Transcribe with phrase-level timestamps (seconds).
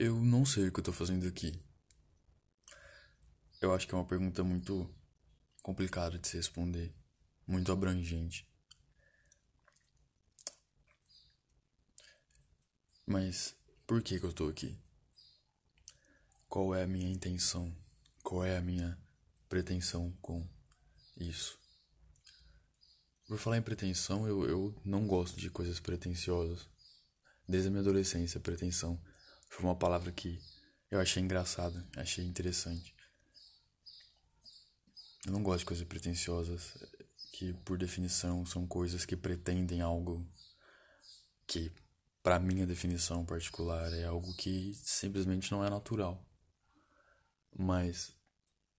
[0.00, 1.60] Eu não sei o que eu tô fazendo aqui.
[3.60, 4.88] Eu acho que é uma pergunta muito
[5.60, 6.94] complicada de se responder,
[7.44, 8.48] muito abrangente.
[13.04, 13.56] Mas
[13.88, 14.78] por que, que eu tô aqui?
[16.48, 17.76] Qual é a minha intenção?
[18.22, 18.96] Qual é a minha
[19.48, 20.48] pretensão com
[21.16, 21.58] isso?
[23.26, 26.68] Por falar em pretensão, eu, eu não gosto de coisas pretensiosas.
[27.48, 29.02] Desde a minha adolescência, pretensão
[29.48, 30.40] foi uma palavra que
[30.90, 32.94] eu achei engraçada, achei interessante.
[35.26, 36.76] Eu não gosto de coisas pretensiosas,
[37.32, 40.26] que por definição são coisas que pretendem algo
[41.46, 41.72] que,
[42.22, 46.24] para minha definição particular, é algo que simplesmente não é natural.
[47.56, 48.12] Mas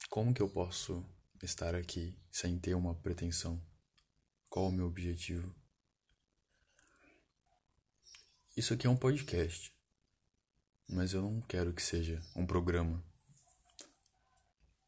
[0.09, 1.05] como que eu posso
[1.43, 3.61] estar aqui sem ter uma pretensão?
[4.49, 5.55] Qual o meu objetivo?
[8.57, 9.73] Isso aqui é um podcast,
[10.89, 13.03] mas eu não quero que seja um programa.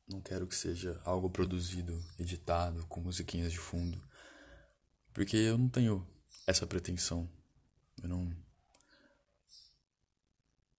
[0.08, 4.02] Não quero que seja algo produzido, editado, com musiquinhas de fundo,
[5.14, 6.06] porque eu não tenho
[6.48, 7.30] essa pretensão.
[8.02, 8.36] Eu não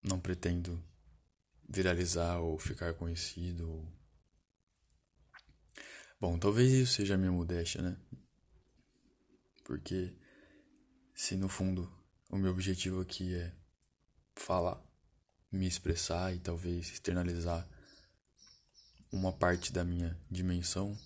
[0.03, 0.83] não pretendo
[1.69, 3.71] viralizar ou ficar conhecido.
[3.71, 3.93] Ou...
[6.21, 7.97] Bom, talvez isso seja a minha modéstia, né?
[9.65, 10.17] Porque
[11.15, 11.91] se no fundo
[12.29, 13.55] o meu objetivo aqui é
[14.35, 14.83] falar,
[15.53, 17.69] me expressar e talvez externalizar
[19.13, 20.99] uma parte da minha dimensão,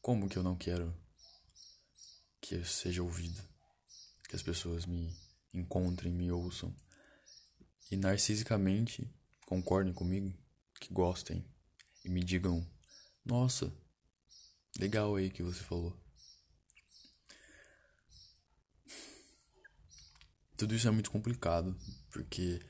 [0.00, 0.96] como que eu não quero
[2.40, 3.40] que eu seja ouvido?
[4.28, 5.14] Que as pessoas me
[5.52, 6.74] encontrem, me ouçam
[7.90, 9.06] e narcisicamente
[9.44, 10.32] concordem comigo,
[10.80, 11.44] que gostem
[12.04, 12.66] e me digam:
[13.24, 13.70] Nossa,
[14.78, 15.94] legal aí que você falou.
[20.56, 21.76] Tudo isso é muito complicado,
[22.10, 22.60] porque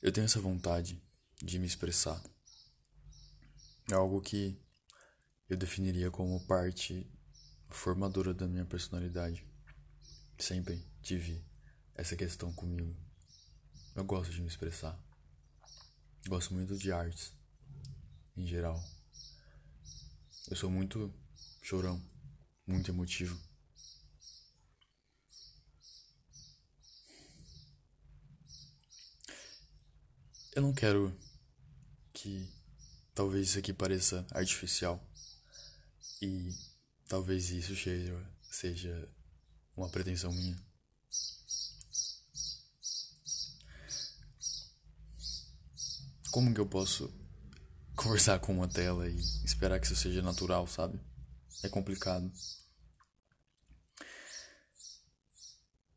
[0.00, 1.02] eu tenho essa vontade
[1.42, 2.22] de me expressar.
[3.90, 4.60] É algo que
[5.48, 7.10] eu definiria como parte
[7.70, 9.44] formadora da minha personalidade.
[10.38, 11.44] Sempre tive
[11.94, 12.96] essa questão comigo.
[13.94, 14.96] Eu gosto de me expressar.
[16.28, 17.34] Gosto muito de artes,
[18.36, 18.80] em geral.
[20.48, 21.12] Eu sou muito
[21.62, 22.00] chorão,
[22.66, 23.47] muito emotivo.
[30.58, 31.16] Eu não quero
[32.12, 32.52] que
[33.14, 35.00] talvez isso aqui pareça artificial
[36.20, 36.52] e
[37.06, 39.08] talvez isso seja, seja
[39.76, 40.60] uma pretensão minha.
[46.32, 47.08] Como que eu posso
[47.94, 51.00] conversar com uma tela e esperar que isso seja natural, sabe?
[51.62, 52.32] É complicado.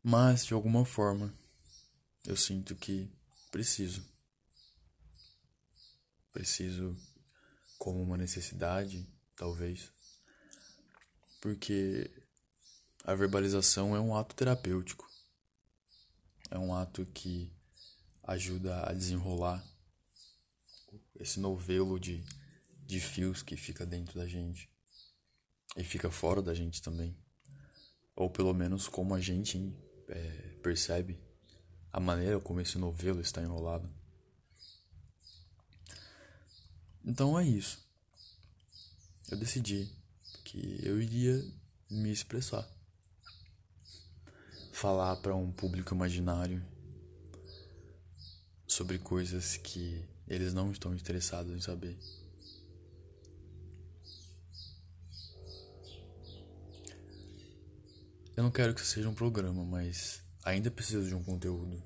[0.04, 1.34] Mas de alguma forma
[2.28, 3.12] eu sinto que
[3.50, 4.11] preciso.
[6.31, 6.96] Preciso
[7.78, 9.92] como uma necessidade, talvez.
[11.42, 12.09] Porque
[13.03, 15.09] a verbalização é um ato terapêutico.
[16.50, 17.52] É um ato que
[18.24, 19.66] ajuda a desenrolar
[21.16, 22.24] esse novelo de,
[22.86, 24.69] de fios que fica dentro da gente
[25.75, 27.18] e fica fora da gente também.
[28.16, 29.74] Ou pelo menos como a gente
[30.08, 31.19] é, percebe
[31.92, 33.90] a maneira como esse novelo está enrolado.
[37.03, 37.79] Então é isso.
[39.29, 39.89] Eu decidi
[40.44, 41.44] que eu iria
[41.89, 42.67] me expressar.
[44.72, 46.63] Falar para um público imaginário
[48.67, 51.97] sobre coisas que eles não estão interessados em saber.
[58.35, 61.83] Eu não quero que seja um programa, mas ainda preciso de um conteúdo.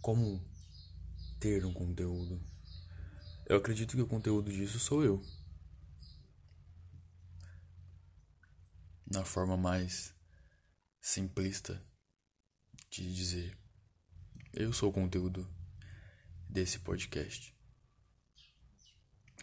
[0.00, 0.42] Como
[1.38, 2.51] ter um conteúdo?
[3.52, 5.22] Eu acredito que o conteúdo disso sou eu.
[9.06, 10.14] Na forma mais
[11.02, 11.78] simplista
[12.88, 13.54] de dizer.
[14.54, 15.46] Eu sou o conteúdo
[16.48, 17.54] desse podcast.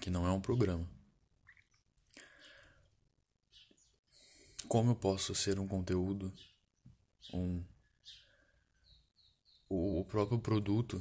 [0.02, 0.90] Que não é um programa.
[4.68, 6.34] Como eu posso ser um conteúdo,
[7.32, 7.64] um
[9.70, 11.00] o próprio produto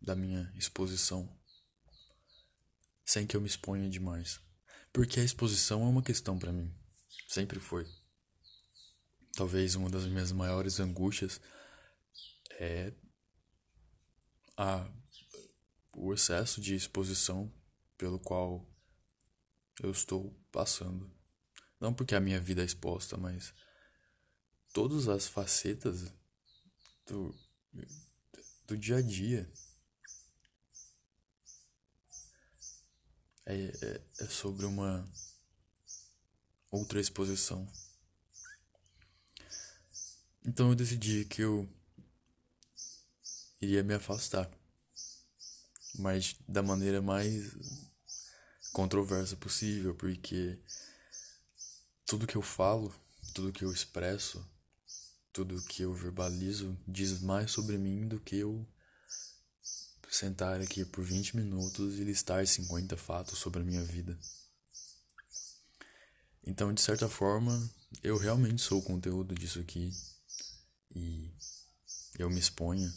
[0.00, 1.41] da minha exposição
[3.04, 4.40] sem que eu me exponha demais.
[4.92, 6.72] Porque a exposição é uma questão para mim.
[7.28, 7.86] Sempre foi.
[9.34, 11.40] Talvez uma das minhas maiores angústias
[12.58, 12.92] é
[14.56, 14.86] a,
[15.96, 17.52] o excesso de exposição
[17.96, 18.66] pelo qual
[19.82, 21.10] eu estou passando.
[21.80, 23.54] Não porque a minha vida é exposta, mas
[24.72, 26.12] todas as facetas
[27.06, 27.34] do,
[28.66, 29.50] do dia a dia.
[33.44, 35.08] É, é, é sobre uma
[36.70, 37.66] outra exposição.
[40.44, 41.68] Então eu decidi que eu
[43.60, 44.50] iria me afastar,
[45.98, 47.52] mas da maneira mais
[48.72, 50.58] controversa possível, porque
[52.06, 52.92] tudo que eu falo,
[53.34, 54.44] tudo que eu expresso,
[55.32, 58.66] tudo que eu verbalizo diz mais sobre mim do que eu
[60.12, 64.18] sentar aqui por 20 minutos e listar 50 fatos sobre a minha vida.
[66.44, 67.70] Então, de certa forma,
[68.02, 69.90] eu realmente sou o conteúdo disso aqui
[70.94, 71.32] e
[72.18, 72.92] eu me exponha.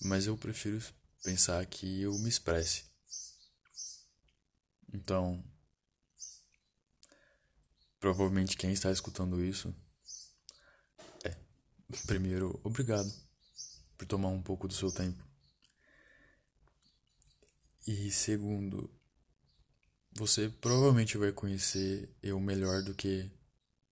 [0.00, 0.82] Mas eu prefiro
[1.22, 2.84] pensar que eu me expresse.
[4.92, 5.42] Então,
[8.00, 9.72] provavelmente quem está escutando isso
[11.22, 11.36] é,
[12.06, 13.31] primeiro, obrigado
[14.02, 15.24] por tomar um pouco do seu tempo.
[17.86, 18.90] E segundo,
[20.12, 23.30] você provavelmente vai conhecer eu melhor do que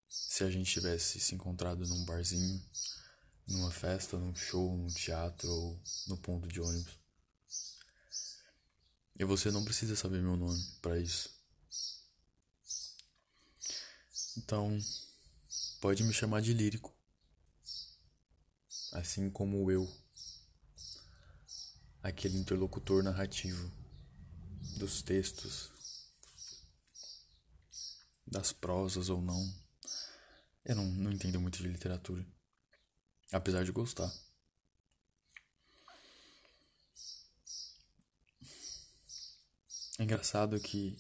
[0.09, 2.61] se a gente tivesse se encontrado num barzinho,
[3.47, 6.99] numa festa, num show, num teatro ou no ponto de ônibus.
[9.17, 11.31] E você não precisa saber meu nome para isso.
[14.39, 14.77] Então,
[15.81, 16.93] pode me chamar de lírico.
[18.93, 19.89] Assim como eu,
[22.03, 23.71] aquele interlocutor narrativo
[24.79, 25.71] dos textos
[28.27, 29.55] das prosas ou não.
[30.65, 32.25] Eu não, não entendo muito de literatura.
[33.33, 34.13] Apesar de gostar.
[39.99, 40.97] É engraçado que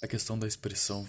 [0.00, 1.08] a questão da expressão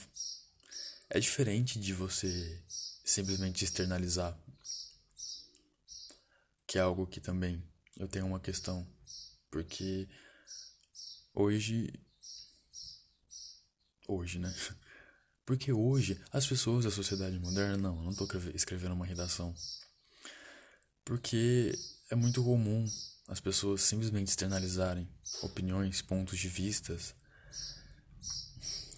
[1.10, 2.64] é diferente de você
[3.06, 4.36] simplesmente externalizar.
[6.70, 7.62] Que é algo que também
[7.98, 8.88] eu tenho uma questão.
[9.50, 10.08] Porque
[11.34, 11.94] Hoje.
[14.08, 14.54] Hoje, né?
[15.46, 17.78] Porque hoje as pessoas da sociedade moderna.
[17.78, 19.56] Não, eu não estou escrevendo uma redação.
[21.06, 21.72] Porque
[22.12, 22.86] é muito comum
[23.28, 25.10] as pessoas simplesmente externalizarem
[25.42, 27.16] opiniões, pontos de vistas,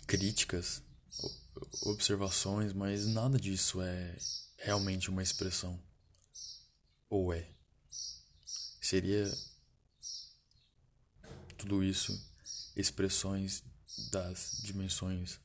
[0.07, 0.81] críticas,
[1.83, 4.18] observações, mas nada disso é
[4.57, 5.79] realmente uma expressão.
[7.07, 7.47] Ou é?
[8.91, 9.31] Seria
[11.57, 12.11] tudo isso
[12.75, 13.63] expressões
[14.11, 15.39] das dimensões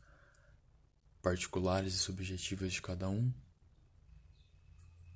[1.22, 3.32] particulares e subjetivas de cada um.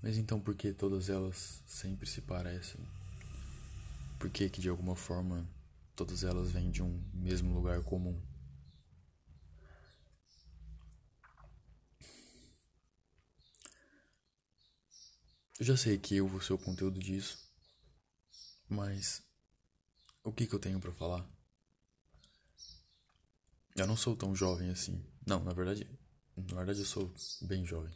[0.01, 2.81] Mas então por que todas elas sempre se parecem?
[4.17, 5.45] Por que que de alguma forma
[5.97, 8.17] todas elas vêm de um mesmo lugar comum?
[15.59, 17.50] Eu já sei que eu vou ser o conteúdo disso,
[18.71, 19.21] mas
[20.23, 21.29] o que que eu tenho para falar?
[23.75, 25.05] Eu não sou tão jovem assim.
[25.27, 25.91] Não, na verdade,
[26.37, 27.13] na verdade eu sou
[27.43, 27.93] bem jovem.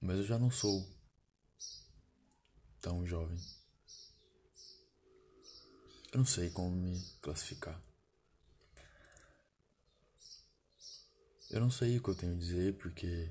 [0.00, 0.88] Mas eu já não sou
[2.80, 3.38] tão jovem.
[6.12, 7.78] Eu não sei como me classificar.
[11.50, 13.30] Eu não sei o que eu tenho a dizer porque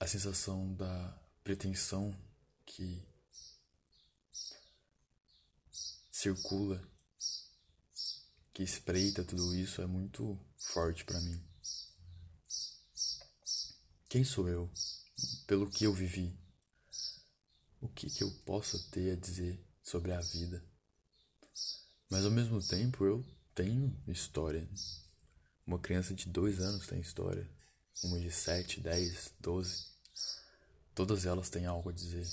[0.00, 2.16] a sensação da pretensão
[2.64, 3.06] que
[6.18, 6.82] circula
[8.52, 11.40] que espreita tudo isso é muito forte para mim.
[14.08, 14.68] Quem sou eu?
[15.46, 16.36] Pelo que eu vivi?
[17.80, 20.60] O que, que eu posso ter a dizer sobre a vida?
[22.10, 24.68] Mas ao mesmo tempo eu tenho história.
[25.64, 27.48] Uma criança de dois anos tem história.
[28.02, 29.86] Uma de sete, dez, doze.
[30.96, 32.26] Todas elas têm algo a dizer.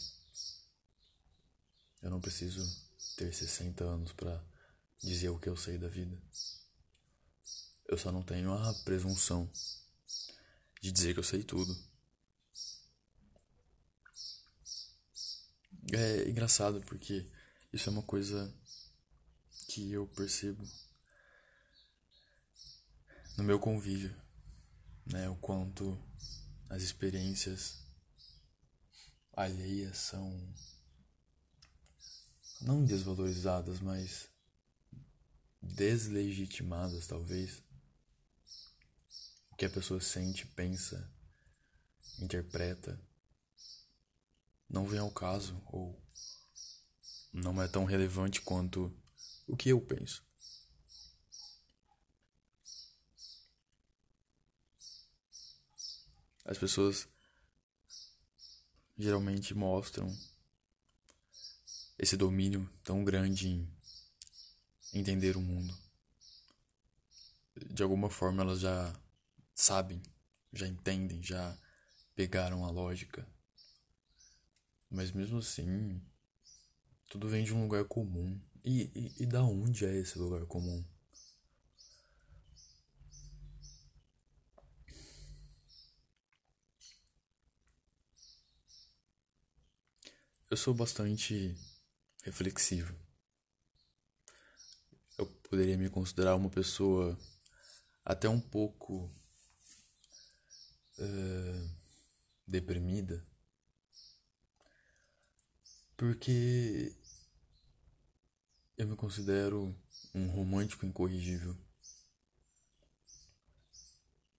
[2.02, 2.85] Eu não preciso
[3.16, 4.44] ter 60 anos para
[5.02, 6.22] dizer o que eu sei da vida.
[7.88, 9.50] Eu só não tenho a presunção
[10.82, 11.76] de dizer que eu sei tudo.
[15.94, 17.32] É engraçado porque
[17.72, 18.54] isso é uma coisa
[19.68, 20.64] que eu percebo
[23.38, 24.16] no meu convívio,
[25.06, 25.30] né?
[25.30, 26.02] O quanto
[26.70, 27.86] as experiências
[29.34, 30.56] alheias são
[32.62, 34.30] não desvalorizadas, mas
[35.62, 37.64] deslegitimadas, talvez.
[39.52, 41.10] O que a pessoa sente, pensa,
[42.20, 43.00] interpreta,
[44.70, 46.00] não vem ao caso ou
[47.32, 48.94] não é tão relevante quanto
[49.48, 50.24] o que eu penso.
[56.46, 57.08] As pessoas
[58.98, 60.16] geralmente mostram
[61.98, 63.68] esse domínio tão grande em
[64.94, 65.78] entender o mundo.
[67.72, 68.94] De alguma forma elas já
[69.54, 70.02] sabem,
[70.52, 71.58] já entendem, já
[72.16, 73.28] pegaram a lógica.
[74.90, 76.02] Mas mesmo assim,
[77.10, 78.40] tudo vem de um lugar comum.
[78.64, 80.84] E, e, e da onde é esse lugar comum?
[90.50, 91.56] Eu sou bastante
[92.26, 93.00] reflexivo.
[95.16, 97.18] Eu poderia me considerar uma pessoa
[98.04, 99.06] até um pouco
[100.98, 101.70] uh,
[102.48, 103.24] deprimida,
[105.96, 106.98] porque
[108.76, 109.80] eu me considero
[110.14, 111.56] um romântico incorrigível.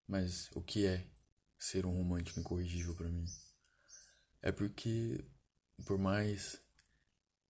[0.09, 1.09] Mas o que é
[1.59, 3.26] ser um romântico incorrigível para mim?
[4.43, 5.25] É porque,
[5.85, 6.61] por mais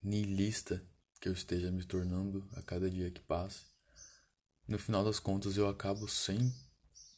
[0.07, 0.81] niilista
[1.21, 3.65] que eu esteja me tornando a cada dia que passa,
[4.69, 6.55] no final das contas eu acabo sem,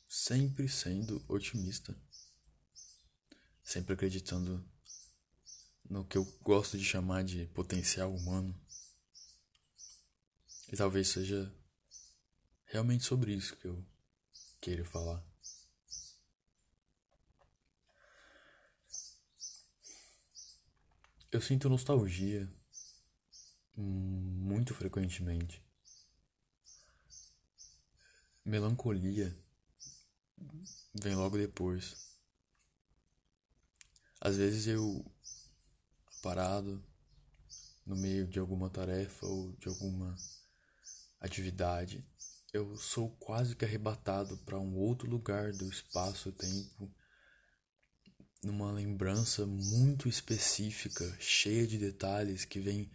[0.09, 1.95] sempre sendo otimista.
[3.63, 4.67] Sempre acreditando
[5.89, 8.59] no que eu gosto de chamar de potencial humano.
[10.73, 11.55] E talvez seja
[12.65, 13.85] realmente sobre isso que eu
[14.61, 15.23] queira falar.
[21.31, 22.51] Eu sinto nostalgia
[23.81, 25.63] muito frequentemente.
[28.45, 29.37] Melancolia
[31.01, 31.97] vem logo depois.
[34.21, 35.05] Às vezes eu
[36.21, 36.85] parado
[37.87, 40.17] no meio de alguma tarefa ou de alguma
[41.21, 42.05] atividade,
[42.53, 46.93] eu sou quase que arrebatado para um outro lugar do espaço-tempo,
[48.43, 52.91] numa lembrança muito específica, cheia de detalhes que vem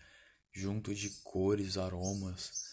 [0.53, 2.63] junto de cores, aromas,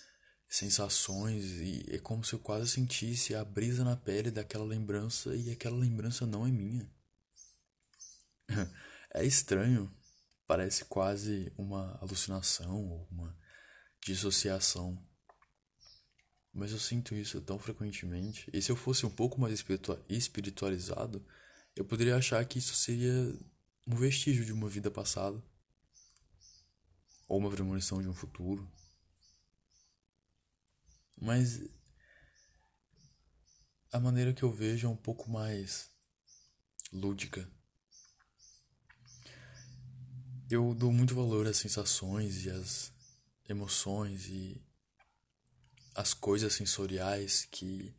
[0.49, 5.51] sensações e é como se eu quase sentisse a brisa na pele daquela lembrança e
[5.51, 6.91] aquela lembrança não é minha.
[9.15, 9.91] é estranho,
[10.47, 13.39] parece quase uma alucinação ou uma
[14.05, 15.03] dissociação.
[16.53, 18.51] Mas eu sinto isso tão frequentemente.
[18.53, 19.65] E se eu fosse um pouco mais
[20.09, 21.25] espiritualizado,
[21.77, 23.39] eu poderia achar que isso seria
[23.87, 25.41] um vestígio de uma vida passada
[27.31, 28.69] ou uma premonição de um futuro.
[31.17, 31.61] Mas
[33.93, 35.89] a maneira que eu vejo é um pouco mais
[36.93, 37.49] lúdica.
[40.51, 42.93] Eu dou muito valor às sensações e às
[43.49, 44.67] emoções e
[45.95, 47.97] as coisas sensoriais que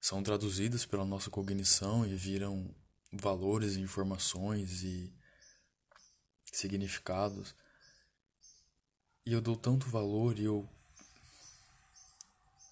[0.00, 2.74] são traduzidas pela nossa cognição e viram
[3.12, 5.14] valores, informações e
[6.50, 7.54] significados.
[9.26, 10.68] E eu dou tanto valor e eu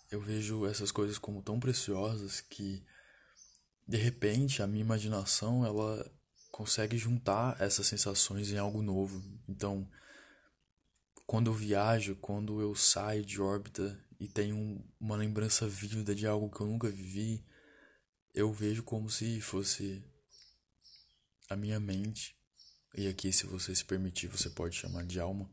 [0.08, 2.86] eu vejo essas coisas como tão preciosas que
[3.88, 6.08] de repente a minha imaginação ela
[6.52, 9.20] consegue juntar essas sensações em algo novo.
[9.48, 9.90] Então,
[11.26, 16.48] quando eu viajo, quando eu saio de órbita e tenho uma lembrança vívida de algo
[16.48, 17.44] que eu nunca vivi,
[18.32, 20.04] eu vejo como se fosse
[21.50, 22.36] a minha mente.
[22.96, 25.50] E aqui, se você se permitir, você pode chamar de alma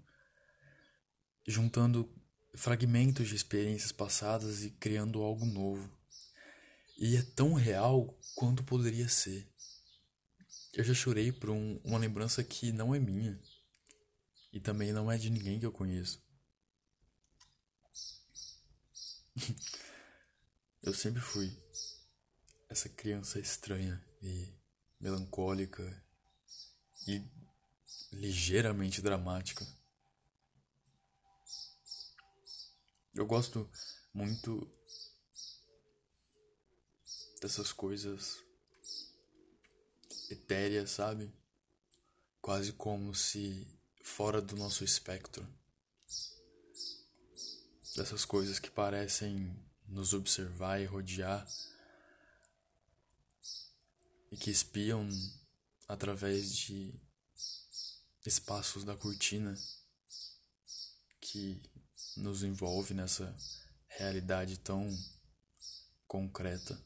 [1.47, 2.09] juntando
[2.53, 5.89] fragmentos de experiências passadas e criando algo novo.
[6.97, 9.47] E é tão real quanto poderia ser.
[10.73, 13.41] Eu já chorei por um, uma lembrança que não é minha
[14.53, 16.23] e também não é de ninguém que eu conheço.
[20.83, 21.51] eu sempre fui
[22.69, 24.53] essa criança estranha e
[24.99, 26.03] melancólica
[27.07, 27.21] e
[28.11, 29.65] ligeiramente dramática.
[33.13, 33.69] Eu gosto
[34.13, 34.65] muito
[37.41, 38.41] dessas coisas
[40.29, 41.29] etéreas, sabe?
[42.41, 43.67] Quase como se
[44.01, 45.45] fora do nosso espectro.
[47.97, 49.53] Dessas coisas que parecem
[49.85, 51.45] nos observar e rodear
[54.31, 55.09] e que espiam
[55.85, 56.93] através de
[58.25, 59.53] espaços da cortina
[61.19, 61.61] que
[62.17, 63.35] nos envolve nessa
[63.87, 64.89] realidade tão
[66.07, 66.77] concreta.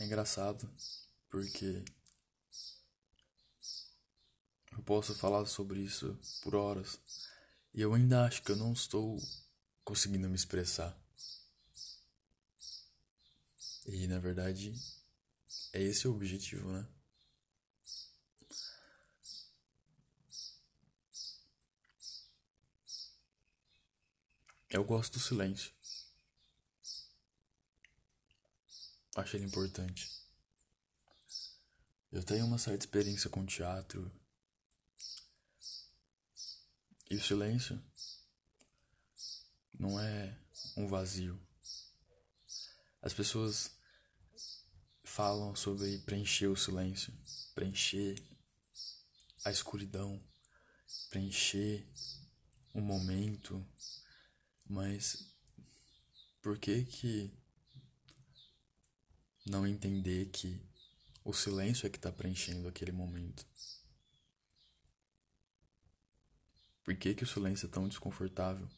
[0.00, 0.70] É engraçado
[1.28, 1.84] porque
[4.72, 7.00] eu posso falar sobre isso por horas
[7.74, 9.18] e eu ainda acho que eu não estou
[9.84, 10.96] conseguindo me expressar.
[13.90, 14.74] E na verdade
[15.72, 16.86] é esse o objetivo, né?
[24.68, 25.72] Eu gosto do silêncio.
[29.16, 30.10] Acho ele importante.
[32.12, 34.12] Eu tenho uma certa experiência com teatro.
[37.08, 37.82] E o silêncio
[39.72, 40.38] não é
[40.76, 41.40] um vazio.
[43.00, 43.77] As pessoas
[45.18, 47.12] falam sobre preencher o silêncio,
[47.52, 48.22] preencher
[49.44, 50.22] a escuridão,
[51.10, 51.84] preencher
[52.72, 53.66] um momento,
[54.64, 55.34] mas
[56.40, 57.36] por que que
[59.44, 60.64] não entender que
[61.24, 63.44] o silêncio é que está preenchendo aquele momento?
[66.84, 68.70] Por que que o silêncio é tão desconfortável?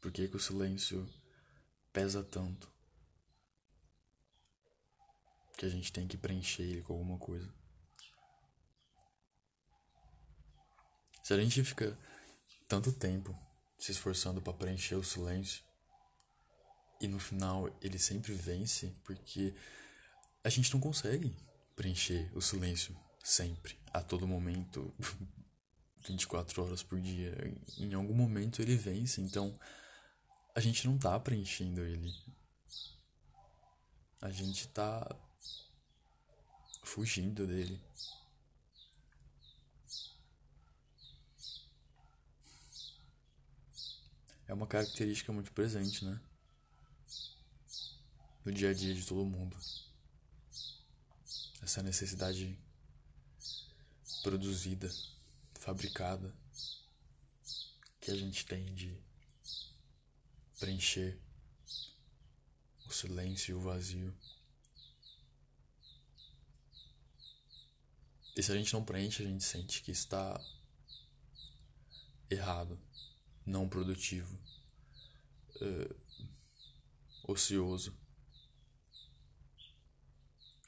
[0.00, 1.06] Por que que o silêncio
[1.92, 2.77] pesa tanto?
[5.58, 7.52] Que a gente tem que preencher ele com alguma coisa.
[11.20, 11.98] Se a gente fica
[12.68, 13.36] tanto tempo
[13.76, 15.64] se esforçando para preencher o silêncio
[17.00, 19.52] e no final ele sempre vence porque
[20.44, 21.36] a gente não consegue
[21.74, 24.94] preencher o silêncio sempre, a todo momento,
[26.06, 27.34] 24 horas por dia.
[27.76, 29.58] Em algum momento ele vence, então
[30.54, 32.12] a gente não tá preenchendo ele.
[34.20, 35.06] A gente tá
[36.82, 37.80] fugindo dele.
[44.46, 46.18] É uma característica muito presente, né?
[48.44, 49.56] No dia a dia de todo mundo.
[51.60, 52.58] Essa necessidade
[54.22, 54.90] produzida,
[55.60, 56.34] fabricada,
[58.00, 58.98] que a gente tem de
[60.58, 61.18] preencher
[62.86, 64.16] o silêncio e o vazio.
[68.38, 70.40] E se a gente não preenche, a gente sente que está
[72.30, 72.80] errado,
[73.44, 74.32] não produtivo,
[75.56, 75.96] uh,
[77.24, 77.92] ocioso.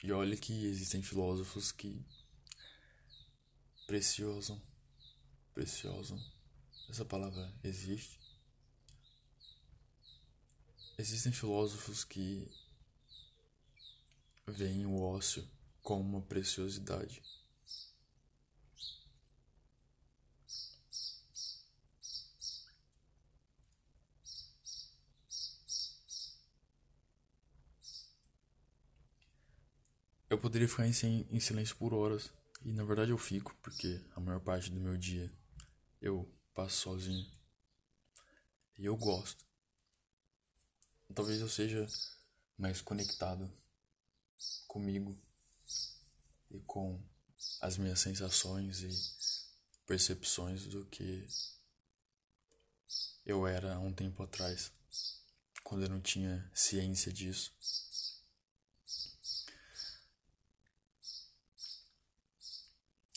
[0.03, 2.05] E olha que existem filósofos que
[3.87, 4.61] preciosam,
[5.53, 6.21] preciosam,
[6.89, 8.19] essa palavra existe.
[10.97, 12.51] Existem filósofos que
[14.45, 15.49] veem o ócio
[15.81, 17.23] como uma preciosidade.
[30.31, 32.31] Eu poderia ficar em, em silêncio por horas.
[32.63, 35.29] E na verdade eu fico, porque a maior parte do meu dia
[36.01, 37.29] eu passo sozinho.
[38.77, 39.45] E eu gosto.
[41.13, 41.85] Talvez eu seja
[42.57, 43.51] mais conectado
[44.69, 45.21] comigo
[46.49, 46.97] e com
[47.59, 51.27] as minhas sensações e percepções do que
[53.25, 54.71] eu era há um tempo atrás,
[55.61, 57.53] quando eu não tinha ciência disso.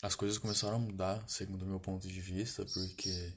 [0.04, 3.34] As coisas começaram a mudar, segundo o meu ponto de vista, porque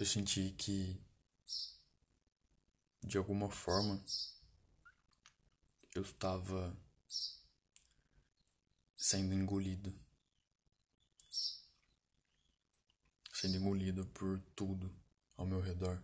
[0.00, 1.00] eu senti que
[3.00, 4.04] de alguma forma
[5.94, 6.76] eu estava
[8.96, 9.94] sendo engolido.
[13.32, 14.92] Sendo engolido por tudo
[15.36, 16.02] ao meu redor.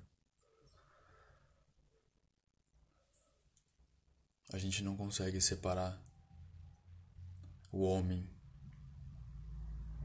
[4.52, 6.07] A gente não consegue separar
[7.70, 8.28] o homem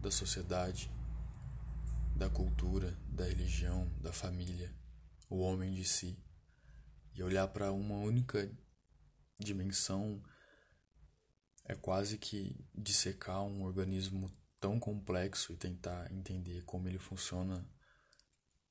[0.02, 0.92] da sociedade,
[2.16, 4.76] da cultura, da religião, da família,
[5.30, 6.22] o homem de si,
[7.16, 8.52] e olhar para uma única
[9.40, 10.22] dimensão
[11.66, 17.68] é quase que dissecar um organismo tão complexo e tentar entender como ele funciona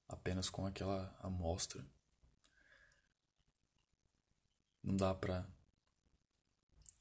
[0.09, 1.85] apenas com aquela amostra.
[4.83, 5.48] Não dá para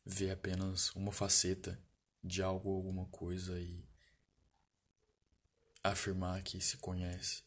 [0.06, 1.80] ver apenas uma faceta
[2.24, 3.86] de algo ou alguma coisa e
[5.84, 7.44] afirmar que se conhece.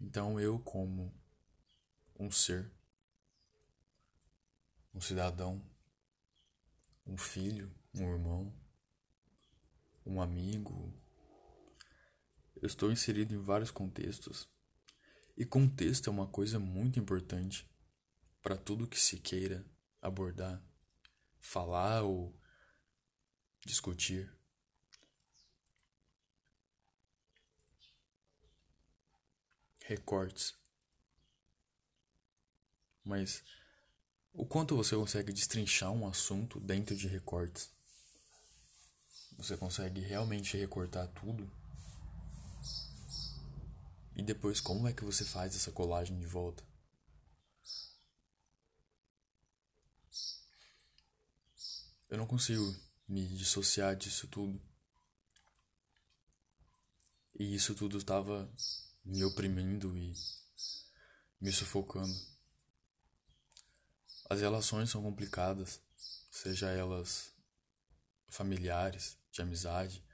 [0.00, 1.14] Então eu, como
[2.18, 2.72] um ser,
[4.94, 5.62] um cidadão,
[7.06, 8.52] um filho, um irmão,
[10.04, 10.92] um amigo,
[12.56, 14.48] eu estou inserido em vários contextos.
[15.36, 17.69] E contexto é uma coisa muito importante
[18.42, 19.64] para tudo que se queira
[20.00, 20.62] abordar,
[21.38, 22.34] falar ou
[23.64, 24.32] discutir.
[29.84, 30.54] Recortes.
[33.04, 33.42] Mas
[34.32, 37.70] o quanto você consegue destrinchar um assunto dentro de recortes?
[39.36, 41.50] Você consegue realmente recortar tudo?
[44.14, 46.69] E depois, como é que você faz essa colagem de volta?
[52.10, 52.76] Eu não consigo
[53.08, 54.60] me dissociar disso tudo.
[57.38, 58.52] E isso tudo estava
[59.04, 60.12] me oprimindo e
[61.40, 62.12] me sufocando.
[64.28, 65.80] As relações são complicadas,
[66.32, 67.32] seja elas
[68.28, 70.04] familiares, de amizade,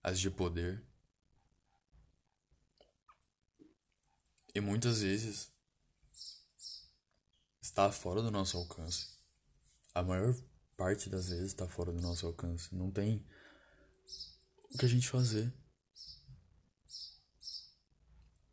[0.00, 0.86] as de poder.
[4.54, 5.50] E muitas vezes
[7.60, 9.18] está fora do nosso alcance.
[9.92, 10.32] A maior
[10.78, 12.72] parte das vezes está fora do nosso alcance.
[12.72, 13.26] Não tem
[14.72, 15.52] o que a gente fazer.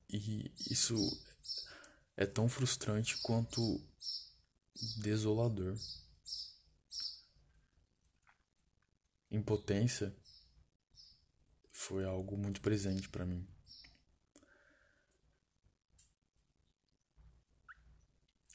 [0.09, 0.95] E isso
[2.17, 3.79] é tão frustrante quanto
[4.97, 5.77] desolador.
[9.29, 10.15] Impotência
[11.71, 13.47] foi algo muito presente para mim.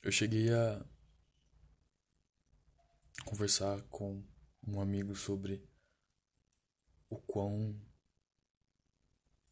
[0.03, 0.85] Eu cheguei a
[3.31, 4.27] conversar com
[4.67, 5.65] um amigo sobre
[7.09, 7.81] o quão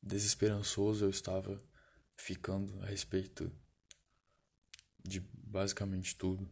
[0.02, 1.62] desesperançoso eu estava
[2.16, 3.56] ficando a respeito
[4.98, 6.50] de basicamente tudo.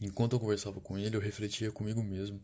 [0.00, 2.42] Enquanto eu conversava com ele, eu refletia comigo mesmo.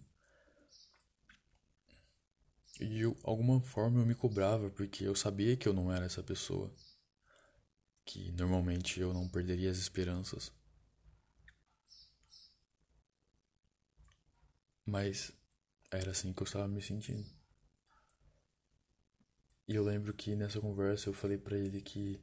[2.79, 6.23] E de alguma forma eu me cobrava porque eu sabia que eu não era essa
[6.23, 6.73] pessoa.
[8.05, 10.53] Que normalmente eu não perderia as esperanças.
[14.85, 15.33] Mas
[15.91, 17.29] era assim que eu estava me sentindo.
[19.69, 22.21] E eu lembro que nessa conversa eu falei para ele que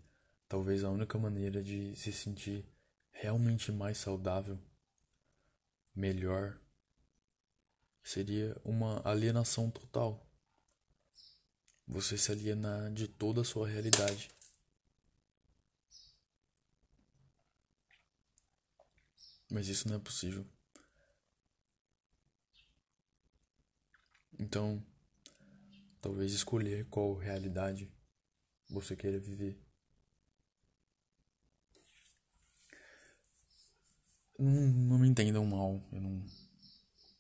[0.48, 2.66] talvez a única maneira de se sentir
[3.12, 4.60] realmente mais saudável,
[5.96, 6.60] melhor,
[8.04, 10.26] seria uma alienação total.
[11.88, 14.30] Você se alienar de toda a sua realidade.
[19.52, 20.46] Mas isso não é possível.
[24.40, 24.82] Então,
[26.02, 27.92] talvez escolher qual realidade
[28.70, 29.62] você queira viver.
[34.38, 36.26] Não, não me entendam mal, eu não.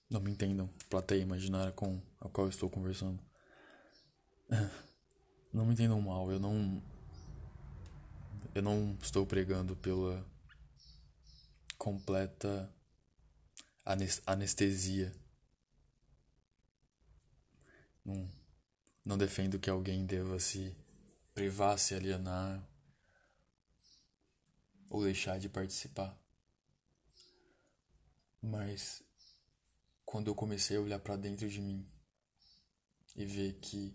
[0.10, 3.24] Não me entendam, plateia imaginária com a qual estou conversando.
[5.52, 6.82] Não me entendam mal, eu não.
[8.54, 10.24] Eu não estou pregando pela
[11.76, 12.72] completa
[14.28, 15.12] anestesia
[18.10, 18.30] não,
[19.06, 20.76] não defendo que alguém deva se
[21.34, 22.68] privar, se alienar
[24.90, 26.18] ou deixar de participar.
[28.42, 29.04] Mas
[30.06, 31.86] quando eu comecei a olhar para dentro de mim
[33.16, 33.94] e ver que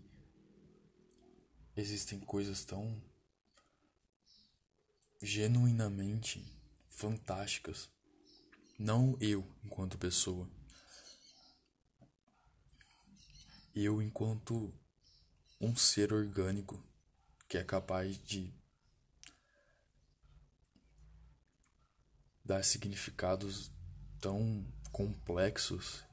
[1.75, 3.01] existem coisas tão
[5.21, 6.45] genuinamente
[6.87, 7.89] fantásticas,
[8.77, 10.49] não eu enquanto pessoa,
[13.75, 14.73] eu enquanto
[15.59, 16.81] um ser orgânico
[17.47, 18.53] que é capaz de
[22.43, 23.71] dar significados
[24.21, 26.03] tão complexos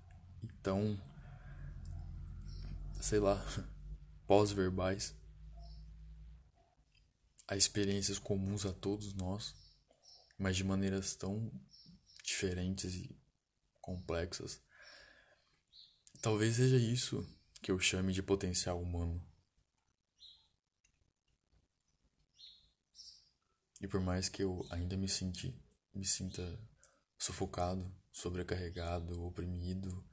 [0.43, 1.01] e tão
[3.01, 3.43] sei lá
[4.27, 5.15] pós-verbais
[7.47, 9.55] a experiências comuns a todos nós
[10.39, 11.53] mas de maneiras tão
[12.25, 13.17] diferentes e
[13.81, 14.61] complexas.
[16.21, 17.27] Talvez seja isso
[17.63, 19.25] que eu chame de potencial humano.
[23.81, 25.57] E por mais que eu ainda me senti,
[25.95, 26.43] me sinta
[27.17, 30.05] sufocado, sobrecarregado, oprimido,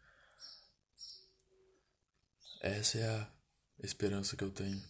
[2.62, 3.33] essa é a
[3.79, 4.81] esperança que eu tenho.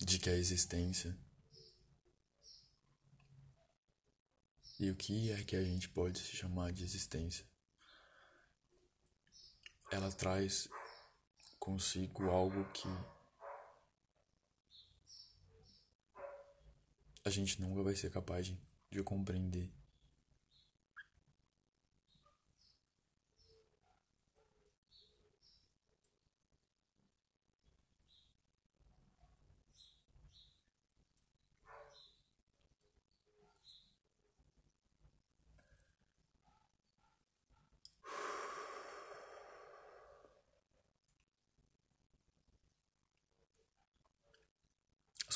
[0.00, 1.18] De que a existência
[4.78, 7.46] E o que é que a gente pode se chamar de existência?
[9.90, 10.68] Ela traz
[11.58, 12.88] consigo algo que
[17.24, 18.60] a gente nunca vai ser capaz de,
[18.90, 19.72] de compreender.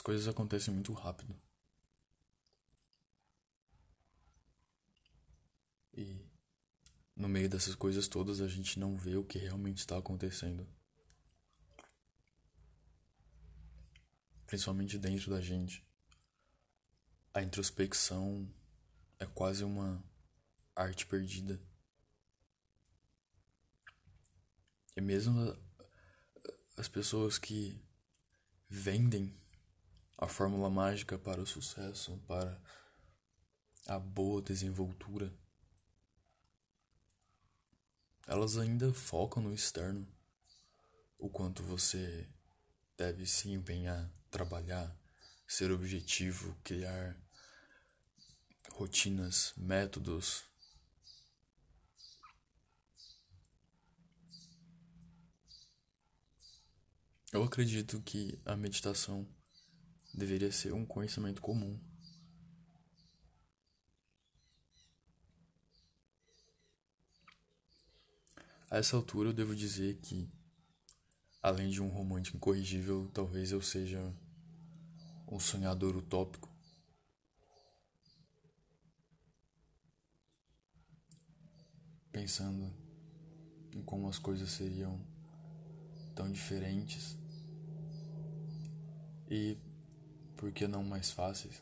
[0.08, 1.38] Coisas acontecem muito rápido.
[5.92, 6.26] E
[7.14, 10.66] no meio dessas coisas todas a gente não vê o que realmente está acontecendo.
[14.46, 15.86] Principalmente dentro da gente.
[17.34, 18.50] A introspecção
[19.18, 20.02] é quase uma
[20.74, 21.60] arte perdida.
[24.96, 25.54] E mesmo
[26.78, 27.78] as pessoas que
[28.70, 29.30] vendem
[30.18, 32.60] a fórmula mágica para o sucesso, para
[33.86, 35.32] a boa desenvoltura,
[38.26, 40.06] elas ainda focam no externo.
[41.18, 42.28] O quanto você
[42.96, 44.94] deve se empenhar, trabalhar,
[45.46, 47.16] ser objetivo, criar
[48.72, 50.44] rotinas, métodos.
[57.32, 59.26] Eu acredito que a meditação
[60.14, 61.78] deveria ser um conhecimento comum
[68.70, 70.30] A essa altura eu devo dizer que,
[71.42, 74.14] além de um romântico incorrigível, talvez eu seja
[75.26, 76.50] um sonhador utópico.
[82.12, 82.70] Pensando
[83.72, 85.00] em como as coisas seriam
[86.14, 87.16] tão diferentes
[89.30, 89.56] e,
[90.38, 91.60] por que não mais fáceis?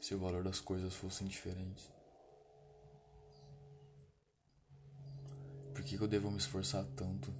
[0.00, 1.88] Se o valor das coisas fossem diferentes.
[5.72, 7.32] Por que eu devo me esforçar tanto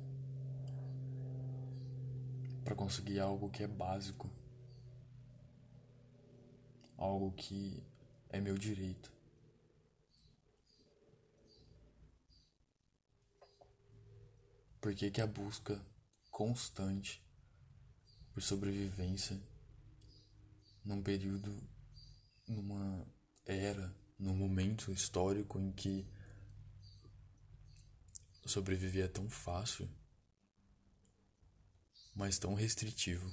[2.63, 4.31] para conseguir algo que é básico?
[6.97, 7.83] Algo que
[8.29, 9.13] é meu direito.
[14.81, 15.81] Por que, que a busca
[16.31, 17.21] constante
[18.33, 19.39] por sobrevivência
[20.85, 21.57] num período,
[22.49, 23.07] numa
[23.45, 26.07] era, num momento histórico em que
[28.45, 29.89] Sobreviver é tão fácil,
[32.15, 33.33] mas tão restritivo.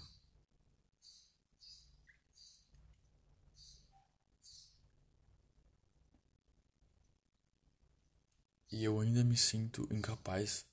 [8.72, 10.64] E eu ainda me sinto incapaz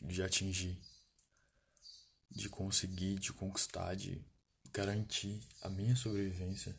[0.00, 0.80] de atingir,
[2.34, 4.24] de conseguir, de conquistar, de
[4.72, 6.76] garantir a minha sobrevivência.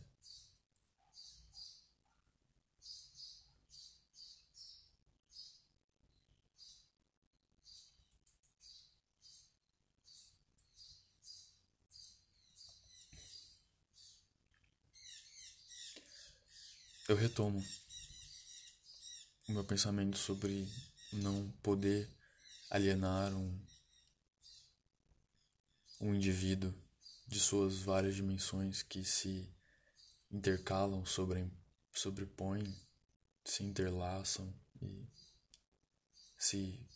[17.08, 17.64] eu retomo
[19.48, 20.68] o meu pensamento sobre
[21.14, 22.10] não poder
[22.70, 23.60] alienar um,
[26.00, 26.74] um indivíduo
[27.28, 29.52] de suas várias dimensões que se
[30.32, 31.52] intercalam, sobre,
[31.94, 32.64] sobrepõem,
[33.44, 35.08] se interlaçam e
[36.38, 36.88] se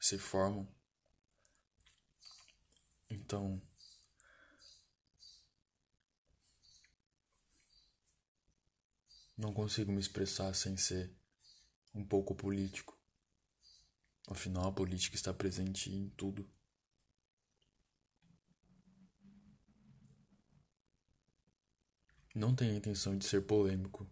[0.00, 0.68] se formam.
[3.10, 3.60] Então,
[9.36, 11.14] Não consigo me expressar sem ser
[11.94, 12.95] um pouco político.
[14.26, 16.48] Afinal, a política está presente em tudo.
[22.34, 24.06] Não tenho a intenção de ser polêmico.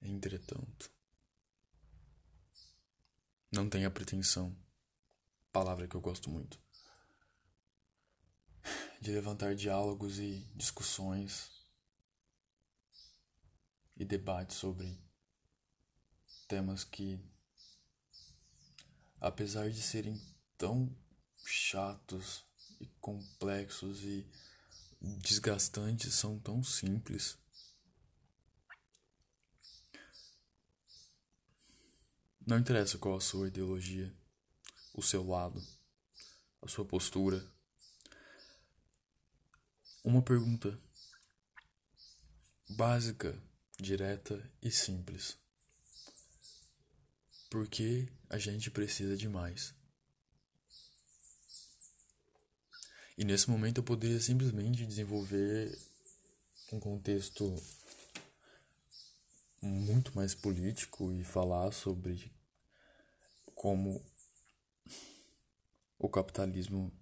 [0.00, 0.92] Entretanto,
[3.50, 4.56] não tenho a pretensão,
[5.50, 6.60] palavra que eu gosto muito,
[9.00, 11.50] de levantar diálogos e discussões
[13.96, 14.96] e debate sobre
[16.46, 17.20] temas que,
[19.20, 20.20] apesar de serem
[20.56, 20.94] tão
[21.44, 22.44] chatos
[22.80, 24.26] e complexos e
[25.00, 27.38] desgastantes, são tão simples.
[32.46, 34.14] Não interessa qual a sua ideologia,
[34.94, 35.62] o seu lado,
[36.62, 37.44] a sua postura.
[40.02, 40.78] Uma pergunta
[42.70, 43.38] básica
[43.78, 45.38] direta e simples.
[47.48, 49.74] Porque a gente precisa de mais.
[53.16, 55.76] E nesse momento eu poderia simplesmente desenvolver
[56.72, 57.54] um contexto
[59.60, 62.30] muito mais político e falar sobre
[63.54, 64.04] como
[65.98, 66.92] o capitalismo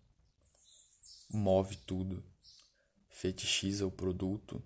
[1.29, 2.25] move tudo,
[3.11, 4.63] fetichiza o produto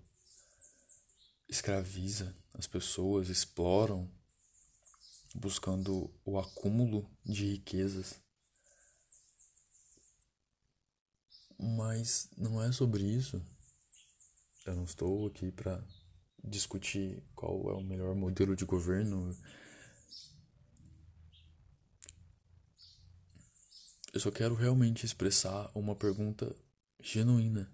[1.51, 4.09] escraviza as pessoas, exploram
[5.35, 8.19] buscando o acúmulo de riquezas.
[11.57, 13.41] Mas não é sobre isso.
[14.65, 15.83] Eu não estou aqui para
[16.43, 19.37] discutir qual é o melhor modelo de governo.
[24.13, 26.55] Eu só quero realmente expressar uma pergunta
[26.99, 27.71] genuína.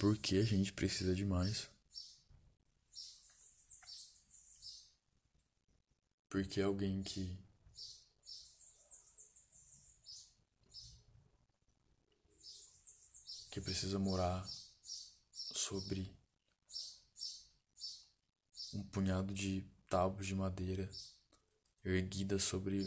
[0.00, 1.73] Por que a gente precisa de mais?
[6.34, 7.38] Porque alguém que
[13.52, 14.44] que precisa morar
[15.30, 16.12] sobre
[18.72, 20.90] um punhado de tábuas de madeira
[21.84, 22.84] erguida sobre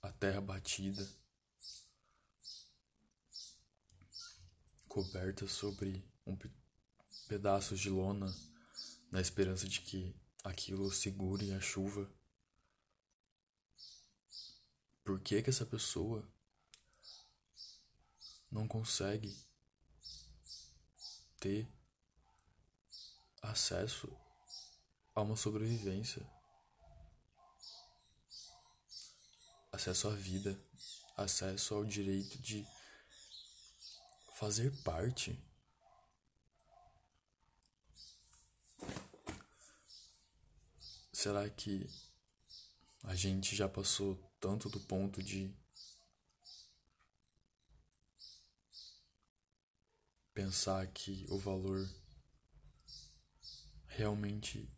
[0.00, 1.06] a terra batida,
[4.88, 6.38] coberta sobre um
[7.28, 8.34] pedaço de lona,
[9.10, 12.08] na esperança de que aquilo segure a chuva.
[15.04, 16.26] Por que que essa pessoa
[18.50, 19.36] não consegue
[21.40, 21.68] ter
[23.42, 24.08] acesso
[25.14, 26.24] a uma sobrevivência,
[29.72, 30.58] acesso à vida,
[31.16, 32.66] acesso ao direito de
[34.34, 35.45] fazer parte.
[41.18, 41.88] Será que
[43.02, 45.50] a gente já passou tanto do ponto de
[50.34, 51.88] pensar que o valor
[53.86, 54.70] realmente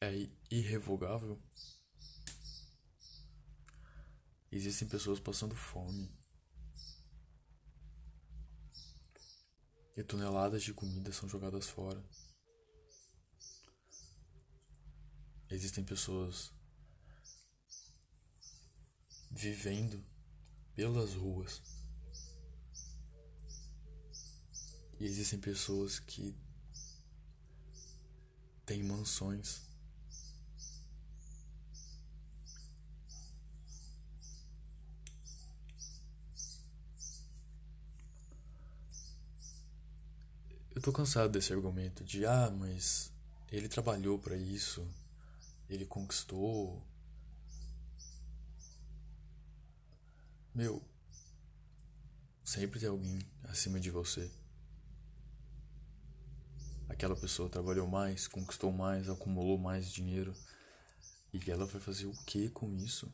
[0.00, 1.40] é irrevogável?
[4.50, 6.12] Existem pessoas passando fome.
[9.96, 12.04] E toneladas de comida são jogadas fora.
[15.50, 16.52] Existem pessoas
[19.30, 20.02] vivendo
[20.74, 21.60] pelas ruas.
[24.98, 26.34] E existem pessoas que
[28.64, 29.62] têm mansões.
[40.74, 43.12] Eu tô cansado desse argumento de ah, mas
[43.50, 44.86] ele trabalhou para isso,
[45.74, 46.86] ele conquistou.
[50.54, 50.82] Meu,
[52.44, 54.30] sempre tem alguém acima de você.
[56.88, 60.34] Aquela pessoa trabalhou mais, conquistou mais, acumulou mais dinheiro.
[61.32, 63.12] E ela vai fazer o que com isso?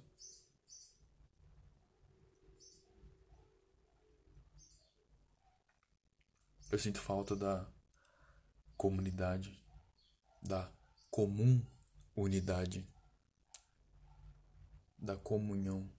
[6.70, 7.66] Eu sinto falta da
[8.76, 9.58] comunidade,
[10.42, 10.70] da
[11.10, 11.66] comum
[12.22, 12.86] unidade,
[14.98, 15.90] da comunhão,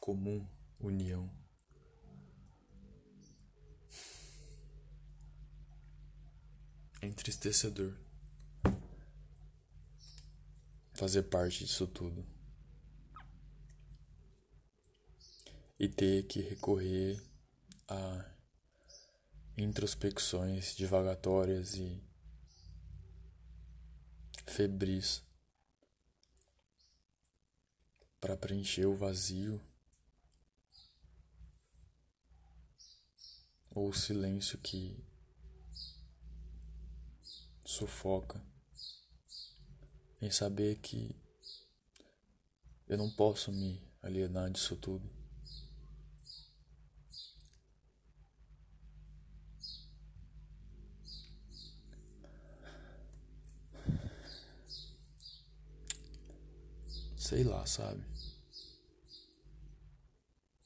[0.00, 0.46] comum
[0.80, 1.30] união.
[7.00, 7.96] É entristecedor
[10.94, 12.26] fazer parte disso tudo
[15.78, 17.22] e ter que recorrer
[17.88, 18.34] a
[19.56, 22.02] introspecções divagatórias e
[24.46, 25.23] febris
[28.24, 29.60] para preencher o vazio
[33.68, 35.04] ou o silêncio que
[37.66, 38.42] sufoca
[40.22, 41.14] em saber que
[42.88, 45.06] eu não posso me alienar disso tudo.
[57.18, 58.13] Sei lá, sabe?